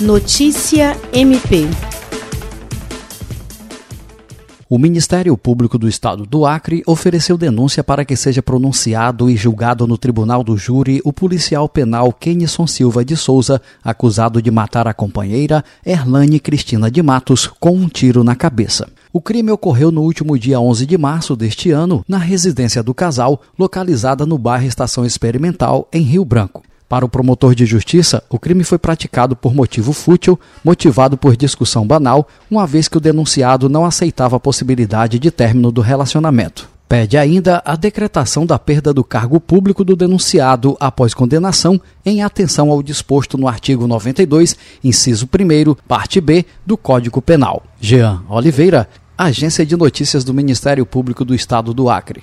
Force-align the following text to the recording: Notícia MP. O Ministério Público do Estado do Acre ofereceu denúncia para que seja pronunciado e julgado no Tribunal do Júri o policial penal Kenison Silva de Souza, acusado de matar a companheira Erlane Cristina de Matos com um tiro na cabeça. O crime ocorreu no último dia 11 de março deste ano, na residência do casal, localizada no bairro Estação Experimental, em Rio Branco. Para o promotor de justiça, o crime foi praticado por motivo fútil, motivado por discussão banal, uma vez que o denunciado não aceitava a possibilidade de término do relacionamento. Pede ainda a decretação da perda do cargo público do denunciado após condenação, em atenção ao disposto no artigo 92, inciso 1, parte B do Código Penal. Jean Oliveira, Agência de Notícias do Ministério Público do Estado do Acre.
Notícia 0.00 0.96
MP. 1.12 1.66
O 4.70 4.78
Ministério 4.78 5.36
Público 5.36 5.76
do 5.76 5.88
Estado 5.88 6.24
do 6.24 6.46
Acre 6.46 6.84
ofereceu 6.86 7.36
denúncia 7.36 7.82
para 7.82 8.04
que 8.04 8.14
seja 8.14 8.40
pronunciado 8.40 9.28
e 9.28 9.36
julgado 9.36 9.88
no 9.88 9.98
Tribunal 9.98 10.44
do 10.44 10.56
Júri 10.56 11.00
o 11.04 11.12
policial 11.12 11.68
penal 11.68 12.12
Kenison 12.12 12.64
Silva 12.64 13.04
de 13.04 13.16
Souza, 13.16 13.60
acusado 13.82 14.40
de 14.40 14.52
matar 14.52 14.86
a 14.86 14.94
companheira 14.94 15.64
Erlane 15.84 16.38
Cristina 16.38 16.88
de 16.88 17.02
Matos 17.02 17.48
com 17.48 17.72
um 17.72 17.88
tiro 17.88 18.22
na 18.22 18.36
cabeça. 18.36 18.88
O 19.12 19.20
crime 19.20 19.50
ocorreu 19.50 19.90
no 19.90 20.02
último 20.02 20.38
dia 20.38 20.60
11 20.60 20.86
de 20.86 20.96
março 20.96 21.34
deste 21.34 21.72
ano, 21.72 22.04
na 22.06 22.18
residência 22.18 22.84
do 22.84 22.94
casal, 22.94 23.42
localizada 23.58 24.24
no 24.24 24.38
bairro 24.38 24.64
Estação 24.64 25.04
Experimental, 25.04 25.88
em 25.92 26.02
Rio 26.02 26.24
Branco. 26.24 26.62
Para 26.88 27.04
o 27.04 27.08
promotor 27.08 27.54
de 27.54 27.66
justiça, 27.66 28.22
o 28.30 28.38
crime 28.38 28.64
foi 28.64 28.78
praticado 28.78 29.36
por 29.36 29.54
motivo 29.54 29.92
fútil, 29.92 30.40
motivado 30.64 31.18
por 31.18 31.36
discussão 31.36 31.86
banal, 31.86 32.26
uma 32.50 32.66
vez 32.66 32.88
que 32.88 32.96
o 32.96 33.00
denunciado 33.00 33.68
não 33.68 33.84
aceitava 33.84 34.36
a 34.36 34.40
possibilidade 34.40 35.18
de 35.18 35.30
término 35.30 35.70
do 35.70 35.82
relacionamento. 35.82 36.66
Pede 36.88 37.18
ainda 37.18 37.62
a 37.66 37.76
decretação 37.76 38.46
da 38.46 38.58
perda 38.58 38.94
do 38.94 39.04
cargo 39.04 39.38
público 39.38 39.84
do 39.84 39.94
denunciado 39.94 40.74
após 40.80 41.12
condenação, 41.12 41.78
em 42.06 42.22
atenção 42.22 42.70
ao 42.70 42.82
disposto 42.82 43.36
no 43.36 43.46
artigo 43.46 43.86
92, 43.86 44.56
inciso 44.82 45.26
1, 45.26 45.74
parte 45.86 46.18
B 46.22 46.46
do 46.64 46.78
Código 46.78 47.20
Penal. 47.20 47.62
Jean 47.78 48.22
Oliveira, 48.30 48.88
Agência 49.18 49.66
de 49.66 49.76
Notícias 49.76 50.24
do 50.24 50.32
Ministério 50.32 50.86
Público 50.86 51.26
do 51.26 51.34
Estado 51.34 51.74
do 51.74 51.90
Acre. 51.90 52.22